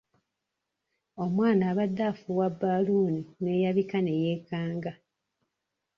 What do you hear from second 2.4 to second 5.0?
bbaaluuni n'eyabika ne yeekanga.